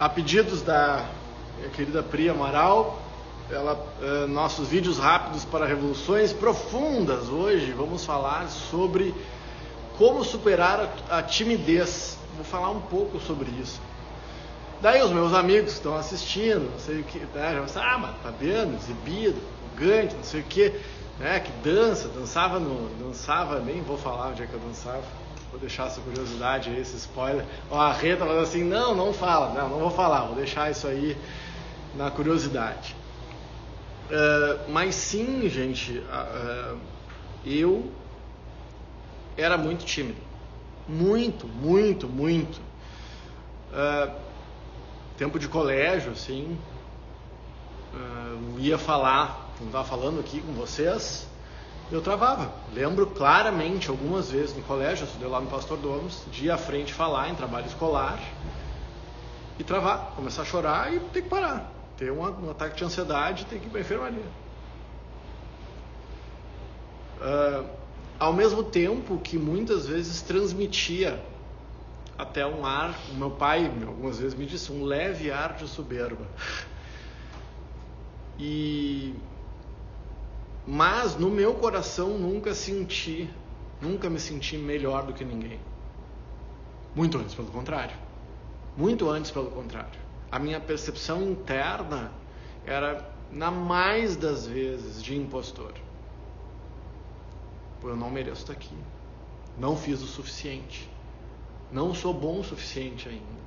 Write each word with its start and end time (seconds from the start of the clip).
a 0.00 0.08
pedidos 0.08 0.62
da 0.62 1.04
minha 1.58 1.68
querida 1.68 2.02
Pri 2.02 2.30
Amaral, 2.30 2.98
ela, 3.50 3.74
uh, 4.00 4.26
nossos 4.28 4.66
vídeos 4.66 4.98
rápidos 4.98 5.44
para 5.44 5.66
revoluções 5.66 6.32
profundas. 6.32 7.28
Hoje 7.28 7.70
vamos 7.72 8.02
falar 8.06 8.48
sobre 8.48 9.14
como 9.98 10.24
superar 10.24 10.88
a, 11.10 11.18
a 11.18 11.22
timidez. 11.22 12.16
Vou 12.34 12.46
falar 12.46 12.70
um 12.70 12.80
pouco 12.80 13.20
sobre 13.20 13.50
isso. 13.60 13.78
Daí 14.80 15.02
os 15.02 15.10
meus 15.10 15.34
amigos 15.34 15.72
que 15.72 15.76
estão 15.76 15.94
assistindo, 15.94 16.70
não 16.72 16.78
sei 16.78 17.00
o 17.00 17.04
que, 17.04 17.18
né, 17.18 17.62
já 17.68 17.82
ah, 17.82 17.98
mas 17.98 18.16
Fabiano, 18.22 18.74
exibido, 18.76 19.38
gigante, 19.74 20.14
não 20.14 20.24
sei 20.24 20.40
o 20.40 20.44
que, 20.44 20.72
né, 21.18 21.40
que 21.40 21.52
dança, 21.62 22.08
dançava 22.08 22.58
no. 22.58 22.88
dançava, 23.04 23.60
nem 23.60 23.82
vou 23.82 23.98
falar 23.98 24.28
onde 24.28 24.44
é 24.44 24.46
que 24.46 24.54
eu 24.54 24.60
dançava 24.60 25.02
Vou 25.50 25.58
deixar 25.58 25.88
essa 25.88 26.00
curiosidade 26.00 26.70
aí, 26.70 26.80
esse 26.80 26.96
spoiler. 26.96 27.44
Ó, 27.70 27.78
a 27.78 27.92
Rita 27.92 28.18
falando 28.18 28.42
assim, 28.42 28.62
não, 28.62 28.94
não 28.94 29.12
fala, 29.12 29.52
não, 29.52 29.68
não 29.68 29.78
vou 29.78 29.90
falar, 29.90 30.26
vou 30.26 30.36
deixar 30.36 30.70
isso 30.70 30.86
aí 30.86 31.16
na 31.94 32.10
curiosidade. 32.10 32.94
Uh, 34.10 34.70
mas 34.70 34.94
sim, 34.94 35.48
gente, 35.48 35.98
uh, 35.98 36.78
eu 37.44 37.90
era 39.36 39.56
muito 39.56 39.84
tímido. 39.84 40.20
Muito, 40.88 41.46
muito, 41.46 42.08
muito. 42.08 42.60
Uh, 43.72 44.12
tempo 45.16 45.38
de 45.38 45.46
colégio, 45.48 46.12
assim, 46.12 46.58
ia 48.58 48.78
falar, 48.78 49.52
como 49.56 49.68
estava 49.68 49.84
falando 49.84 50.20
aqui 50.20 50.40
com 50.40 50.52
vocês, 50.52 51.29
eu 51.90 52.00
travava. 52.00 52.52
Lembro 52.72 53.06
claramente, 53.06 53.90
algumas 53.90 54.30
vezes 54.30 54.54
no 54.56 54.62
colégio, 54.62 55.02
eu 55.02 55.06
estudei 55.06 55.28
lá 55.28 55.40
no 55.40 55.48
Pastor 55.48 55.76
Domos, 55.78 56.24
de 56.30 56.50
à 56.50 56.56
frente 56.56 56.92
falar 56.92 57.28
em 57.28 57.34
trabalho 57.34 57.66
escolar 57.66 58.20
e 59.58 59.64
travar, 59.64 60.12
começar 60.14 60.42
a 60.42 60.44
chorar 60.44 60.94
e 60.94 61.00
ter 61.00 61.22
que 61.22 61.28
parar. 61.28 61.70
Ter 61.96 62.10
um, 62.10 62.22
um 62.22 62.50
ataque 62.50 62.76
de 62.76 62.84
ansiedade 62.84 63.44
ter 63.46 63.58
que 63.58 63.66
ir 63.66 63.70
para 63.70 63.78
a 63.78 63.82
enfermaria. 63.82 64.24
Uh, 67.20 67.68
ao 68.18 68.32
mesmo 68.32 68.62
tempo 68.62 69.18
que 69.18 69.36
muitas 69.36 69.86
vezes 69.86 70.22
transmitia 70.22 71.22
até 72.16 72.46
um 72.46 72.64
ar, 72.64 72.94
o 73.10 73.14
meu 73.14 73.30
pai 73.30 73.70
algumas 73.86 74.18
vezes 74.18 74.34
me 74.34 74.46
disse, 74.46 74.70
um 74.70 74.84
leve 74.84 75.30
ar 75.30 75.54
de 75.54 75.66
soberba. 75.66 76.26
E 78.38 79.14
mas 80.70 81.16
no 81.16 81.28
meu 81.28 81.54
coração 81.54 82.16
nunca 82.16 82.54
senti, 82.54 83.28
nunca 83.80 84.08
me 84.08 84.20
senti 84.20 84.56
melhor 84.56 85.04
do 85.04 85.12
que 85.12 85.24
ninguém. 85.24 85.58
Muito 86.94 87.18
antes, 87.18 87.34
pelo 87.34 87.48
contrário. 87.48 87.96
Muito 88.76 89.10
antes, 89.10 89.32
pelo 89.32 89.50
contrário. 89.50 89.98
A 90.30 90.38
minha 90.38 90.60
percepção 90.60 91.24
interna 91.24 92.12
era, 92.64 93.12
na 93.32 93.50
mais 93.50 94.14
das 94.14 94.46
vezes, 94.46 95.02
de 95.02 95.16
impostor. 95.16 95.74
Pô, 97.80 97.88
eu 97.88 97.96
não 97.96 98.08
mereço 98.08 98.42
estar 98.42 98.52
aqui. 98.52 98.76
Não 99.58 99.76
fiz 99.76 100.00
o 100.00 100.06
suficiente. 100.06 100.88
Não 101.72 101.92
sou 101.92 102.14
bom 102.14 102.38
o 102.38 102.44
suficiente 102.44 103.08
ainda. 103.08 103.40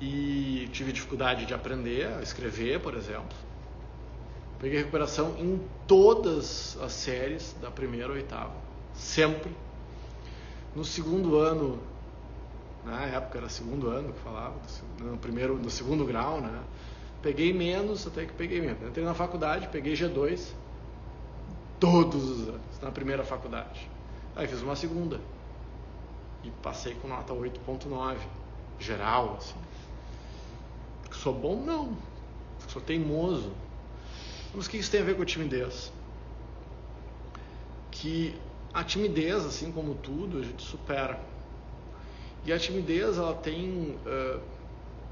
E 0.00 0.68
tive 0.72 0.90
dificuldade 0.90 1.46
de 1.46 1.54
aprender 1.54 2.08
a 2.08 2.22
escrever, 2.22 2.80
por 2.80 2.94
exemplo. 2.94 3.46
Peguei 4.58 4.78
recuperação 4.78 5.36
em 5.38 5.60
todas 5.86 6.78
as 6.80 6.92
séries, 6.92 7.54
da 7.60 7.70
primeira 7.70 8.08
ou 8.08 8.14
oitava. 8.14 8.52
Sempre. 8.94 9.54
No 10.74 10.84
segundo 10.84 11.36
ano, 11.36 11.78
na 12.84 13.02
época 13.02 13.38
era 13.38 13.48
segundo 13.48 13.88
ano 13.88 14.12
que 14.12 14.20
falava, 14.20 14.54
no, 15.00 15.18
primeiro, 15.18 15.58
no 15.58 15.70
segundo 15.70 16.04
grau, 16.04 16.40
né? 16.40 16.62
Peguei 17.22 17.52
menos, 17.52 18.06
até 18.06 18.24
que 18.24 18.32
peguei 18.32 18.60
menos. 18.60 18.82
Entrei 18.82 19.04
na 19.04 19.14
faculdade, 19.14 19.68
peguei 19.68 19.94
G2 19.94 20.52
todos 21.80 22.24
os 22.30 22.48
anos, 22.48 22.80
na 22.80 22.90
primeira 22.90 23.24
faculdade. 23.24 23.90
Aí 24.34 24.46
fiz 24.46 24.62
uma 24.62 24.76
segunda. 24.76 25.20
E 26.44 26.50
passei 26.62 26.94
com 26.94 27.08
nota 27.08 27.32
8.9, 27.32 28.16
geral, 28.78 29.36
assim. 29.38 29.56
Sou 31.10 31.34
bom? 31.34 31.56
Não. 31.56 31.96
Sou 32.68 32.80
teimoso. 32.80 33.52
Mas 34.54 34.66
o 34.66 34.70
que 34.70 34.76
isso 34.78 34.90
tem 34.90 35.00
a 35.00 35.04
ver 35.04 35.16
com 35.16 35.22
a 35.22 35.26
timidez? 35.26 35.92
Que 37.90 38.34
a 38.72 38.84
timidez, 38.84 39.44
assim 39.44 39.72
como 39.72 39.94
tudo, 39.94 40.38
a 40.38 40.42
gente 40.42 40.62
supera. 40.62 41.20
E 42.44 42.52
a 42.52 42.58
timidez, 42.58 43.16
ela 43.16 43.34
tem. 43.34 43.96
Uh, 44.06 44.40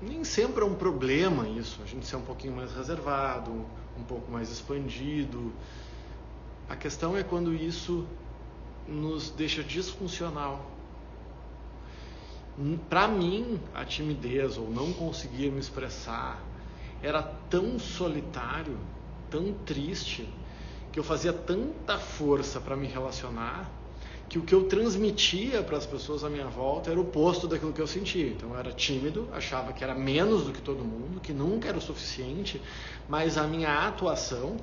nem 0.02 0.22
sempre 0.22 0.62
é 0.62 0.66
um 0.66 0.74
problema 0.74 1.48
isso, 1.48 1.80
a 1.82 1.86
gente 1.86 2.04
ser 2.06 2.16
um 2.16 2.22
pouquinho 2.22 2.54
mais 2.54 2.74
reservado, 2.74 3.50
um 3.98 4.02
pouco 4.06 4.30
mais 4.30 4.50
expandido. 4.50 5.52
A 6.68 6.76
questão 6.76 7.16
é 7.16 7.22
quando 7.22 7.54
isso 7.54 8.06
nos 8.86 9.30
deixa 9.30 9.62
disfuncional. 9.62 10.70
Para 12.88 13.08
mim, 13.08 13.58
a 13.74 13.84
timidez 13.84 14.56
ou 14.56 14.70
não 14.70 14.92
conseguir 14.92 15.50
me 15.50 15.58
expressar 15.58 16.40
era 17.02 17.22
tão 17.50 17.78
solitário 17.78 18.78
tão 19.34 19.52
triste, 19.66 20.28
que 20.92 21.00
eu 21.00 21.02
fazia 21.02 21.32
tanta 21.32 21.98
força 21.98 22.60
para 22.60 22.76
me 22.76 22.86
relacionar, 22.86 23.68
que 24.28 24.38
o 24.38 24.42
que 24.42 24.54
eu 24.54 24.68
transmitia 24.68 25.60
para 25.60 25.76
as 25.76 25.84
pessoas 25.84 26.22
à 26.22 26.30
minha 26.30 26.46
volta 26.46 26.92
era 26.92 27.00
o 27.00 27.02
oposto 27.02 27.48
daquilo 27.48 27.72
que 27.72 27.82
eu 27.82 27.86
sentia. 27.86 28.28
Então 28.28 28.50
eu 28.50 28.56
era 28.56 28.70
tímido, 28.70 29.28
achava 29.32 29.72
que 29.72 29.82
era 29.82 29.92
menos 29.92 30.44
do 30.44 30.52
que 30.52 30.62
todo 30.62 30.84
mundo, 30.84 31.20
que 31.20 31.32
nunca 31.32 31.68
era 31.68 31.76
o 31.76 31.80
suficiente, 31.80 32.62
mas 33.08 33.36
a 33.36 33.42
minha 33.42 33.88
atuação, 33.88 34.56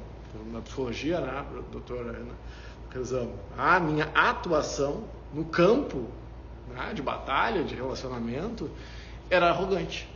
na 0.54 0.62
psicologia, 0.62 1.20
né, 1.20 1.46
doutora 1.70 2.18
Ana 2.18 2.52
a 3.58 3.80
minha 3.80 4.06
atuação 4.14 5.06
no 5.34 5.46
campo 5.46 6.08
né, 6.68 6.94
de 6.94 7.02
batalha, 7.02 7.64
de 7.64 7.76
relacionamento, 7.76 8.70
era 9.30 9.50
arrogante. 9.50 10.10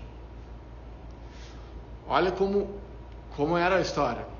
Olha 2.07 2.31
como, 2.31 2.79
como 3.35 3.57
era 3.57 3.77
a 3.77 3.81
história 3.81 4.34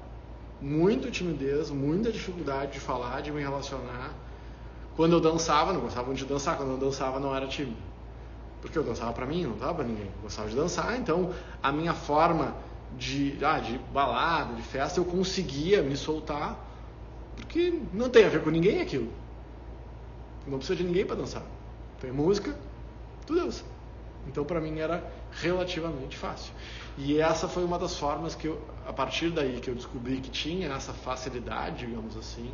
muita 0.62 1.12
timidez, 1.12 1.70
muita 1.70 2.12
dificuldade 2.12 2.74
de 2.74 2.80
falar, 2.80 3.22
de 3.22 3.32
me 3.32 3.42
relacionar. 3.42 4.14
Quando 4.96 5.14
eu 5.14 5.20
dançava, 5.20 5.74
não 5.74 5.82
gostava 5.82 6.08
muito 6.08 6.20
de 6.20 6.26
dançar, 6.26 6.58
quando 6.58 6.72
eu 6.72 6.78
dançava 6.78 7.20
não 7.20 7.36
era 7.36 7.48
tímido. 7.48 7.78
Porque 8.62 8.78
eu 8.78 8.84
dançava 8.84 9.14
para 9.14 9.26
mim, 9.26 9.44
não 9.44 9.58
dava 9.58 9.76
para 9.76 9.84
ninguém. 9.84 10.06
Eu 10.06 10.22
gostava 10.24 10.50
de 10.50 10.56
dançar, 10.56 10.98
então 10.98 11.34
a 11.62 11.72
minha 11.72 11.94
forma 11.94 12.56
de, 12.98 13.38
ah, 13.44 13.60
de 13.60 13.78
balada, 13.94 14.54
de 14.54 14.62
festa, 14.62 15.00
eu 15.00 15.06
conseguia 15.06 15.82
me 15.82 15.98
soltar, 15.98 16.58
porque 17.36 17.80
não 17.94 18.10
tem 18.10 18.26
a 18.26 18.30
ver 18.30 18.42
com 18.42 18.50
ninguém 18.50 18.82
aquilo. 18.82 19.12
Não 20.48 20.58
precisa 20.58 20.78
de 20.78 20.84
ninguém 20.84 21.06
para 21.06 21.16
dançar. 21.16 21.44
Tem 22.00 22.12
música, 22.12 22.56
tu 23.26 23.36
dança. 23.36 23.64
Então 24.28 24.44
para 24.46 24.60
mim 24.60 24.80
era 24.80 25.04
relativamente 25.41 26.18
fácil. 26.18 26.53
E 26.97 27.19
essa 27.19 27.47
foi 27.47 27.63
uma 27.63 27.78
das 27.78 27.97
formas 27.97 28.35
que 28.35 28.47
eu, 28.47 28.62
a 28.88 28.94
partir 28.94 29.29
daí 29.29 29.59
que 29.59 29.69
eu 29.69 29.75
descobri 29.75 30.22
que 30.22 30.29
tinha 30.29 30.69
essa 30.69 30.94
facilidade, 30.94 31.85
digamos 31.85 32.16
assim, 32.16 32.51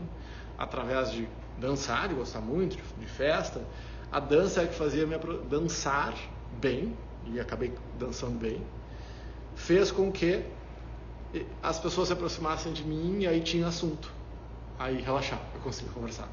através 0.58 1.12
de 1.12 1.28
dançar, 1.60 2.08
de 2.08 2.16
gostar 2.16 2.42
muito 2.42 2.78
de, 2.98 3.06
festa, 3.06 3.64
a 4.12 4.20
dança 4.20 4.64
é 4.64 4.68
que 4.68 4.76
fazia 4.76 5.06
me 5.06 5.18
dançar 5.50 6.14
bem 6.60 6.96
e 7.28 7.40
acabei 7.40 7.74
dançando 8.00 8.38
bem, 8.40 8.62
fez 9.56 9.92
com 9.92 10.12
que 10.12 10.44
as 11.62 11.80
pessoas 11.80 12.08
se 12.08 12.14
aproximassem 12.14 12.74
de 12.74 12.84
mim 12.84 13.22
e 13.22 13.28
aí 13.28 13.42
tinha 13.42 13.68
assunto. 13.68 14.12
Aí 14.78 15.02
relaxava, 15.02 15.44
eu 15.54 15.62
conseguia 15.62 15.92
conversar. 15.94 16.28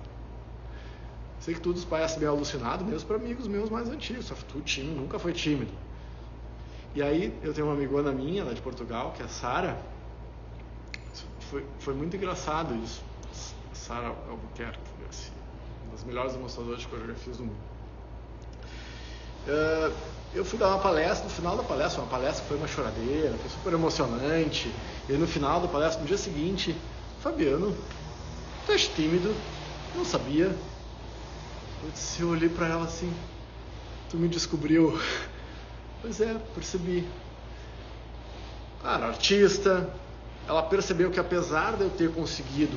Sei 1.39 1.55
que 1.55 1.61
tudo 1.61 1.81
parece 1.87 2.19
meio 2.19 2.33
alucinado, 2.33 2.85
mesmo 2.85 3.07
para 3.07 3.17
amigos 3.17 3.47
meus 3.47 3.71
mais 3.71 3.89
antigos. 3.89 4.27
Só 4.27 4.35
tu 4.35 4.61
tímido, 4.61 5.01
nunca 5.01 5.19
foi 5.19 5.33
tímido. 5.33 5.73
E 6.99 7.03
aí 7.03 7.33
eu 7.45 7.55
tenho 7.55 7.69
uma 7.69 7.75
amigona 7.75 8.11
minha 8.11 8.43
lá 8.43 8.53
de 8.53 8.61
Portugal, 8.61 9.13
que 9.17 9.23
é 9.23 9.25
a 9.25 9.29
Sara. 9.29 9.79
Foi, 11.49 11.65
foi 11.79 11.95
muito 11.95 12.17
engraçado 12.17 12.75
isso. 12.83 13.01
Sara 13.73 14.09
Albuquerque, 14.29 14.81
assim, 15.09 15.31
uma 15.85 15.93
das 15.93 16.03
melhores 16.03 16.33
demonstradoras 16.33 16.81
de 16.81 16.89
coreografias 16.89 17.37
do 17.37 17.45
mundo. 17.45 17.57
Uh, 19.47 19.95
eu 20.35 20.45
fui 20.45 20.59
dar 20.59 20.71
uma 20.71 20.81
palestra, 20.81 21.23
no 21.23 21.31
final 21.31 21.57
da 21.57 21.63
palestra, 21.63 22.03
uma 22.03 22.11
palestra 22.11 22.43
que 22.43 22.49
foi 22.49 22.57
uma 22.57 22.67
choradeira, 22.67 23.33
foi 23.39 23.49
super 23.49 23.73
emocionante. 23.75 24.69
E 25.09 25.13
no 25.13 25.29
final 25.29 25.61
da 25.61 25.69
palestra, 25.69 26.01
no 26.01 26.07
dia 26.09 26.19
seguinte, 26.19 26.75
Fabiano, 27.21 27.73
tu 28.67 28.73
és 28.73 28.89
tímido, 28.89 29.33
não 29.95 30.05
sabia. 30.05 30.47
Eu, 30.47 31.91
disse, 31.93 32.23
eu 32.23 32.31
olhei 32.31 32.49
para 32.49 32.67
ela 32.67 32.87
assim, 32.87 33.15
tu 34.11 34.17
me 34.17 34.27
descobriu. 34.27 34.99
Pois 36.01 36.21
é, 36.21 36.35
percebi. 36.55 37.09
Cara, 38.83 39.07
artista, 39.07 39.93
ela 40.47 40.63
percebeu 40.63 41.11
que 41.11 41.19
apesar 41.19 41.77
de 41.77 41.83
eu 41.83 41.91
ter 41.91 42.13
conseguido, 42.13 42.77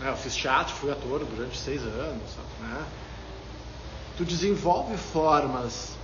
né, 0.00 0.08
eu 0.08 0.16
fiz 0.16 0.34
teatro, 0.34 0.74
fui 0.74 0.90
ator 0.90 1.24
durante 1.24 1.58
seis 1.58 1.82
anos, 1.82 2.36
né, 2.60 2.86
tu 4.16 4.24
desenvolve 4.24 4.96
formas 4.96 5.96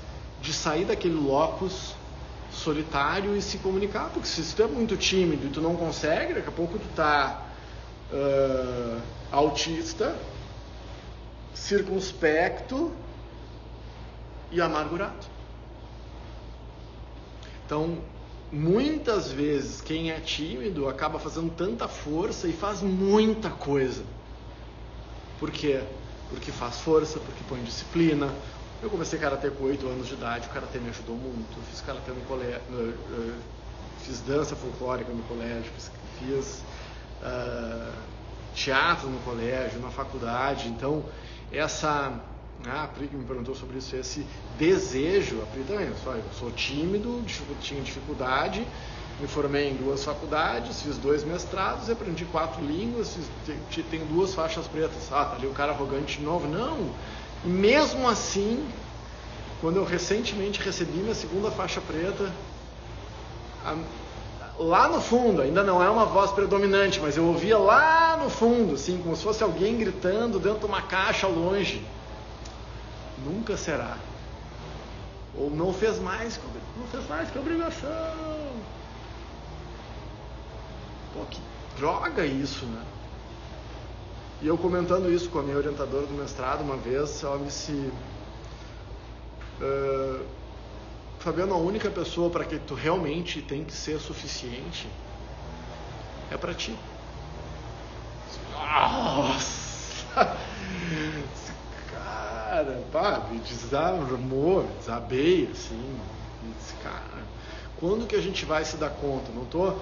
de 0.43 0.53
sair 0.53 0.85
daquele 0.85 1.15
locus 1.15 1.95
solitário 2.53 3.37
e 3.37 3.43
se 3.43 3.59
comunicar, 3.59 4.11
porque 4.11 4.29
se 4.29 4.55
tu 4.55 4.63
é 4.63 4.67
muito 4.67 4.97
tímido 4.97 5.47
e 5.47 5.51
tu 5.51 5.61
não 5.61 5.75
consegue, 5.77 6.35
daqui 6.35 6.49
a 6.49 6.53
pouco 6.53 6.79
tu 6.79 6.89
tá 6.95 7.43
uh, 8.13 9.01
autista, 9.33 10.15
circunspecto 11.55 12.93
e 14.51 14.61
amargurado. 14.61 15.38
Então, 17.69 17.99
muitas 18.51 19.31
vezes 19.31 19.83
quem 19.83 20.11
é 20.11 20.19
tímido 20.21 20.89
acaba 20.89 21.19
fazendo 21.19 21.51
tanta 21.51 21.87
força 21.87 22.49
e 22.49 22.53
faz 22.55 22.81
muita 22.81 23.51
coisa. 23.51 24.03
Por 25.39 25.51
quê? 25.51 25.79
Porque 26.31 26.51
faz 26.51 26.81
força, 26.81 27.21
porque 27.21 27.45
põe 27.47 27.63
disciplina. 27.63 28.33
Eu 28.83 28.89
comecei 28.89 29.19
karatê 29.19 29.51
com 29.51 29.65
8 29.65 29.87
anos 29.87 30.07
de 30.07 30.15
idade, 30.15 30.49
o 30.49 30.51
karatê 30.51 30.79
me 30.79 30.89
ajudou 30.89 31.15
muito. 31.15 31.59
Eu 31.59 31.63
fiz 31.65 31.83
karatê 31.83 32.11
no 32.11 32.23
colégio, 32.23 32.63
fiz 33.99 34.23
dança 34.23 34.57
folclórica 34.57 35.13
no 35.13 35.23
colégio, 35.25 35.71
fiz, 35.75 35.91
fiz 36.19 36.63
uh, 37.21 37.93
teatro 38.55 39.11
no 39.11 39.19
colégio, 39.21 39.79
na 39.79 39.91
faculdade. 39.91 40.69
Então, 40.69 41.05
essa 41.53 42.19
ah, 42.67 42.85
a 42.85 42.89
Pri 42.89 43.09
me 43.13 43.25
perguntou 43.25 43.55
sobre 43.55 43.79
isso, 43.79 43.95
esse 43.95 44.27
desejo, 44.59 45.41
a 45.43 45.47
Pri 45.47 45.63
também, 45.63 45.91
só 46.03 46.13
eu 46.13 46.25
sou 46.39 46.51
tímido, 46.51 47.23
tinha 47.61 47.81
dificuldade, 47.81 48.67
me 49.21 49.27
formei 49.27 49.71
em 49.71 49.75
duas 49.75 50.05
faculdades, 50.05 50.83
fiz 50.83 50.97
dois 50.97 51.25
mestrados, 51.25 51.91
aprendi 51.91 52.25
quatro 52.25 52.65
línguas, 52.65 53.19
tenho 53.91 54.07
duas 54.07 54.33
faixas 54.33 54.67
pretas. 54.69 55.11
Ah, 55.11 55.25
tá 55.25 55.37
ali 55.37 55.47
o 55.47 55.53
cara 55.53 55.73
arrogante 55.73 56.19
de 56.19 56.25
novo. 56.25 56.47
Não! 56.47 56.91
E 57.45 57.49
mesmo 57.49 58.09
assim, 58.09 58.65
quando 59.61 59.77
eu 59.77 59.85
recentemente 59.85 60.61
recebi 60.61 60.99
minha 60.99 61.17
segunda 61.17 61.51
faixa 61.51 61.81
preta, 61.81 62.33
a, 63.65 63.77
lá 64.57 64.89
no 64.89 65.01
fundo, 65.01 65.43
ainda 65.43 65.65
não 65.65 65.83
é 65.83 65.91
uma 65.91 66.05
voz 66.05 66.31
predominante, 66.31 67.01
mas 67.01 67.17
eu 67.17 67.25
ouvia 67.25 67.59
lá 67.59 68.17
no 68.23 68.31
fundo, 68.31 68.75
assim, 68.75 69.01
como 69.03 69.17
se 69.17 69.23
fosse 69.25 69.43
alguém 69.43 69.77
gritando 69.77 70.39
dentro 70.39 70.61
de 70.61 70.67
uma 70.67 70.83
caixa 70.83 71.27
longe. 71.27 71.85
Nunca 73.25 73.57
será. 73.57 73.97
Ou 75.35 75.51
não 75.51 75.73
fez 75.73 75.99
mais 75.99 76.37
que, 76.37 76.45
não 76.77 76.87
fez 76.89 77.09
mais 77.09 77.31
que 77.31 77.39
obrigação. 77.39 78.57
Pô, 81.15 81.25
que 81.31 81.41
droga 81.77 82.25
isso, 82.25 82.67
né? 82.67 82.83
E 84.41 84.47
eu 84.47 84.57
comentando 84.57 85.11
isso 85.11 85.29
com 85.31 85.41
a 85.41 85.43
minha 85.43 85.57
orientadora 85.57 86.07
do 86.07 86.15
mestrado 86.15 86.61
uma 86.61 86.77
vez, 86.77 87.23
ela 87.25 87.39
me 87.39 87.47
disse: 87.47 87.73
uh, 89.61 90.25
Fabiano, 91.19 91.55
a 91.55 91.59
única 91.59 91.91
pessoa 91.91 92.31
para 92.31 92.45
que 92.45 92.59
tu 92.59 92.75
realmente 92.75 93.43
tem 93.43 93.65
que 93.65 93.73
ser 93.73 93.99
suficiente 93.99 94.89
é 96.31 96.37
para 96.37 96.55
ti. 96.55 96.77
Nossa! 98.53 100.37
Cara, 102.59 102.83
pá, 102.91 103.23
me 103.31 103.39
desarmou, 103.39 104.69
desabei, 104.81 105.49
assim. 105.53 105.97
Disse, 106.59 106.75
cara, 106.83 107.23
quando 107.79 108.05
que 108.05 108.17
a 108.17 108.21
gente 108.21 108.45
vai 108.45 108.65
se 108.65 108.77
dar 108.77 108.91
conta? 108.91 109.31
Não 109.33 109.45
tô. 109.45 109.75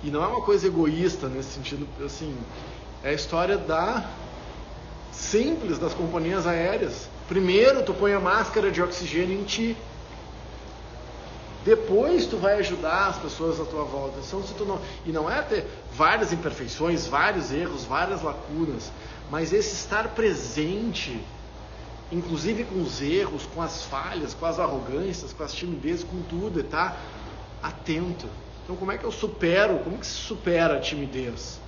E 0.00 0.10
não 0.12 0.22
é 0.22 0.26
uma 0.28 0.42
coisa 0.42 0.64
egoísta 0.64 1.28
nesse 1.28 1.50
sentido, 1.50 1.88
assim, 2.04 2.36
é 3.02 3.08
a 3.08 3.12
história 3.12 3.56
da 3.56 4.08
simples 5.10 5.76
das 5.76 5.92
companhias 5.92 6.46
aéreas. 6.46 7.08
Primeiro 7.26 7.82
tu 7.82 7.92
põe 7.92 8.12
a 8.12 8.20
máscara 8.20 8.70
de 8.70 8.80
oxigênio 8.80 9.40
em 9.40 9.42
ti. 9.42 9.76
Depois 11.64 12.26
tu 12.26 12.36
vai 12.36 12.58
ajudar 12.60 13.08
as 13.08 13.18
pessoas 13.18 13.58
à 13.58 13.64
tua 13.64 13.82
volta. 13.82 14.20
Então, 14.24 14.40
se 14.46 14.54
tu 14.54 14.64
não, 14.64 14.80
e 15.04 15.10
não 15.10 15.28
é 15.28 15.42
ter 15.42 15.66
várias 15.92 16.32
imperfeições, 16.32 17.08
vários 17.08 17.50
erros, 17.50 17.84
várias 17.84 18.22
lacunas, 18.22 18.92
mas 19.30 19.52
esse 19.52 19.74
estar 19.74 20.08
presente, 20.08 21.20
inclusive 22.12 22.64
com 22.64 22.82
os 22.82 23.00
erros, 23.00 23.46
com 23.46 23.62
as 23.62 23.84
falhas, 23.84 24.34
com 24.34 24.46
as 24.46 24.58
arrogâncias, 24.58 25.32
com 25.32 25.42
as 25.42 25.52
timidezes, 25.52 26.04
com 26.04 26.22
tudo, 26.22 26.60
e 26.60 26.62
tá 26.62 26.96
atento. 27.62 28.28
Então, 28.62 28.76
como 28.76 28.92
é 28.92 28.98
que 28.98 29.04
eu 29.04 29.12
supero? 29.12 29.78
Como 29.80 29.98
que 29.98 30.06
se 30.06 30.12
supera 30.14 30.76
a 30.76 30.80
timidez? 30.80 31.60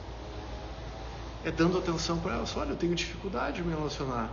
É 1.44 1.50
dando 1.50 1.79
atenção 1.79 2.19
para 2.19 2.35
elas. 2.35 2.56
Olha, 2.56 2.71
eu 2.71 2.77
tenho 2.77 2.94
dificuldade 2.94 3.56
de 3.56 3.62
me 3.62 3.75
relacionar. 3.75 4.31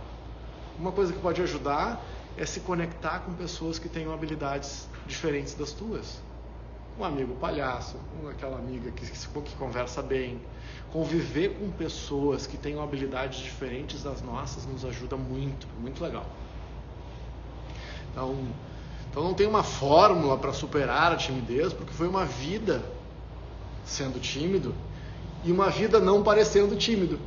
Uma 0.78 0.90
coisa 0.90 1.12
que 1.12 1.18
pode 1.18 1.40
ajudar 1.42 2.00
é 2.36 2.44
se 2.44 2.60
conectar 2.60 3.20
com 3.20 3.32
pessoas 3.34 3.78
que 3.78 3.88
tenham 3.88 4.12
habilidades 4.12 4.88
diferentes 5.06 5.54
das 5.54 5.72
tuas. 5.72 6.20
Um 6.98 7.04
amigo 7.04 7.34
palhaço, 7.36 7.96
aquela 8.30 8.56
amiga 8.56 8.90
que, 8.92 9.04
que 9.04 9.56
conversa 9.56 10.00
bem. 10.00 10.40
Conviver 10.92 11.58
com 11.58 11.70
pessoas 11.70 12.46
que 12.46 12.56
tenham 12.56 12.82
habilidades 12.82 13.40
diferentes 13.40 14.02
das 14.04 14.22
nossas 14.22 14.64
nos 14.64 14.84
ajuda 14.84 15.16
muito, 15.16 15.66
muito 15.80 16.02
legal. 16.02 16.24
Então, 18.12 18.36
então 19.10 19.24
não 19.24 19.34
tem 19.34 19.46
uma 19.46 19.64
fórmula 19.64 20.38
para 20.38 20.52
superar 20.52 21.12
a 21.12 21.16
timidez, 21.16 21.72
porque 21.72 21.92
foi 21.92 22.06
uma 22.06 22.24
vida 22.24 22.80
sendo 23.84 24.20
tímido 24.20 24.72
e 25.44 25.50
uma 25.50 25.70
vida 25.70 25.98
não 25.98 26.22
parecendo 26.22 26.76
tímido. 26.76 27.18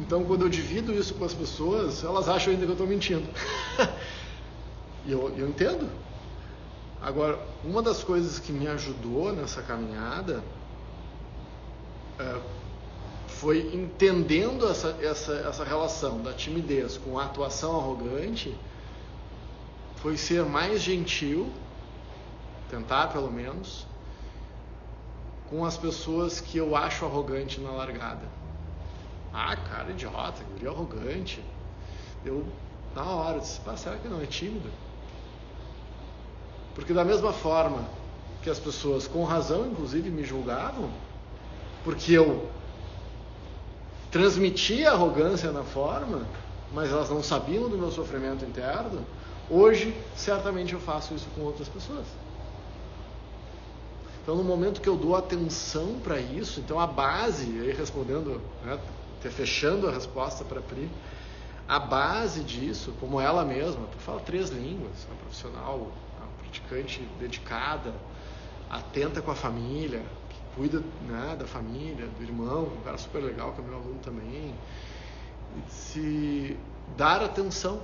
Então, 0.00 0.24
quando 0.24 0.42
eu 0.42 0.48
divido 0.48 0.92
isso 0.92 1.14
com 1.14 1.24
as 1.24 1.32
pessoas, 1.32 2.04
elas 2.04 2.28
acham 2.28 2.52
ainda 2.52 2.64
que 2.64 2.70
eu 2.70 2.74
estou 2.74 2.86
mentindo. 2.86 3.26
e 5.06 5.12
eu, 5.12 5.32
eu 5.36 5.48
entendo. 5.48 5.88
Agora, 7.00 7.38
uma 7.62 7.82
das 7.82 8.02
coisas 8.02 8.38
que 8.38 8.52
me 8.52 8.66
ajudou 8.68 9.32
nessa 9.32 9.62
caminhada 9.62 10.42
é, 12.18 12.40
foi 13.28 13.74
entendendo 13.74 14.66
essa, 14.68 14.96
essa, 15.00 15.32
essa 15.34 15.64
relação 15.64 16.22
da 16.22 16.32
timidez 16.32 16.96
com 16.96 17.18
a 17.18 17.24
atuação 17.24 17.78
arrogante, 17.78 18.56
foi 19.96 20.16
ser 20.16 20.44
mais 20.44 20.80
gentil, 20.80 21.52
tentar 22.70 23.08
pelo 23.08 23.30
menos, 23.30 23.86
com 25.50 25.64
as 25.64 25.76
pessoas 25.76 26.40
que 26.40 26.58
eu 26.58 26.74
acho 26.74 27.04
arrogante 27.04 27.60
na 27.60 27.70
largada. 27.70 28.26
Ah, 29.32 29.54
cara, 29.54 29.90
idiota, 29.90 30.42
guri 30.44 30.66
arrogante. 30.66 31.44
Eu, 32.24 32.44
na 32.94 33.04
hora, 33.04 33.38
disse, 33.38 33.60
será 33.76 33.96
que 33.96 34.08
não 34.08 34.20
é 34.20 34.26
tímido? 34.26 34.70
Porque 36.76 36.92
da 36.92 37.04
mesma 37.04 37.32
forma 37.32 37.88
que 38.42 38.50
as 38.50 38.60
pessoas, 38.60 39.08
com 39.08 39.24
razão, 39.24 39.66
inclusive, 39.66 40.10
me 40.10 40.22
julgavam, 40.22 40.90
porque 41.82 42.12
eu 42.12 42.48
transmitia 44.10 44.92
arrogância 44.92 45.50
na 45.50 45.64
forma, 45.64 46.24
mas 46.72 46.90
elas 46.90 47.08
não 47.08 47.22
sabiam 47.22 47.68
do 47.68 47.78
meu 47.78 47.90
sofrimento 47.90 48.44
interno, 48.44 49.04
hoje, 49.50 49.96
certamente 50.14 50.74
eu 50.74 50.80
faço 50.80 51.14
isso 51.14 51.26
com 51.34 51.40
outras 51.40 51.66
pessoas. 51.66 52.06
Então, 54.22 54.36
no 54.36 54.44
momento 54.44 54.80
que 54.80 54.88
eu 54.88 54.96
dou 54.96 55.16
atenção 55.16 55.98
para 56.04 56.20
isso, 56.20 56.60
então 56.60 56.78
a 56.78 56.86
base, 56.86 57.44
aí 57.60 57.72
respondendo, 57.72 58.40
né, 58.62 58.78
fechando 59.22 59.88
a 59.88 59.92
resposta 59.92 60.44
para 60.44 60.58
a 60.58 60.62
Pri, 60.62 60.90
a 61.66 61.78
base 61.78 62.42
disso, 62.42 62.92
como 63.00 63.20
ela 63.20 63.44
mesma, 63.44 63.86
fala 63.98 64.20
três 64.20 64.50
línguas, 64.50 65.06
uma 65.08 65.16
profissional, 65.16 65.90
praticante 66.56 67.00
dedicada, 67.18 67.94
atenta 68.70 69.20
com 69.20 69.30
a 69.30 69.34
família, 69.34 70.02
que 70.28 70.40
cuida 70.54 70.82
né, 71.06 71.36
da 71.38 71.46
família, 71.46 72.06
do 72.06 72.22
irmão, 72.22 72.64
um 72.64 72.80
cara 72.82 72.98
super 72.98 73.22
legal 73.22 73.52
que 73.52 73.60
é 73.60 73.64
meu 73.64 73.74
aluno 73.74 73.98
também, 74.00 74.54
se 75.68 76.56
dar 76.96 77.22
atenção 77.22 77.82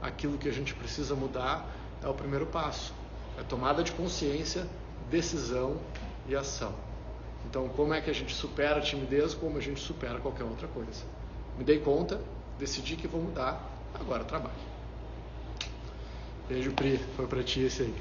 àquilo 0.00 0.38
que 0.38 0.48
a 0.48 0.52
gente 0.52 0.74
precisa 0.74 1.14
mudar 1.14 1.66
é 2.02 2.08
o 2.08 2.14
primeiro 2.14 2.46
passo, 2.46 2.92
é 3.38 3.42
tomada 3.42 3.82
de 3.82 3.92
consciência 3.92 4.66
decisão 5.10 5.78
e 6.28 6.36
ação. 6.36 6.74
Então, 7.48 7.68
como 7.68 7.94
é 7.94 8.00
que 8.00 8.10
a 8.10 8.14
gente 8.14 8.34
supera 8.34 8.78
a 8.78 8.80
timidez? 8.80 9.34
Como 9.34 9.56
a 9.56 9.60
gente 9.60 9.80
supera 9.80 10.20
qualquer 10.20 10.44
outra 10.44 10.68
coisa. 10.68 11.02
Me 11.56 11.64
dei 11.64 11.80
conta, 11.80 12.20
decidi 12.58 12.96
que 12.96 13.08
vou 13.08 13.20
mudar, 13.20 13.66
agora 13.94 14.24
trabalho. 14.24 14.69
Beijo, 16.50 16.72
Pri. 16.72 16.98
Foi 17.14 17.28
para 17.28 17.44
ti 17.44 17.60
esse 17.60 17.82
aí. 17.82 17.94